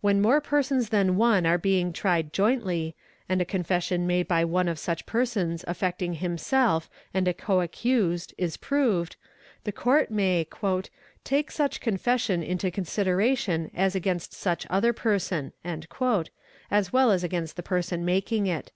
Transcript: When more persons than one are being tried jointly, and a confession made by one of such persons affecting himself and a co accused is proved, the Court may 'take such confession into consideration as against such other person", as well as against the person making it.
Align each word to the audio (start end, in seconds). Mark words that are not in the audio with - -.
When 0.00 0.20
more 0.20 0.40
persons 0.40 0.88
than 0.88 1.14
one 1.14 1.46
are 1.46 1.58
being 1.58 1.92
tried 1.92 2.32
jointly, 2.32 2.96
and 3.28 3.40
a 3.40 3.44
confession 3.44 4.04
made 4.04 4.26
by 4.26 4.44
one 4.44 4.66
of 4.66 4.80
such 4.80 5.06
persons 5.06 5.64
affecting 5.68 6.14
himself 6.14 6.90
and 7.14 7.28
a 7.28 7.32
co 7.32 7.60
accused 7.60 8.34
is 8.36 8.56
proved, 8.56 9.14
the 9.62 9.70
Court 9.70 10.10
may 10.10 10.44
'take 11.22 11.52
such 11.52 11.80
confession 11.80 12.42
into 12.42 12.68
consideration 12.72 13.70
as 13.76 13.94
against 13.94 14.32
such 14.32 14.66
other 14.68 14.92
person", 14.92 15.52
as 15.64 16.92
well 16.92 17.12
as 17.12 17.22
against 17.22 17.54
the 17.54 17.62
person 17.62 18.04
making 18.04 18.48
it. 18.48 18.72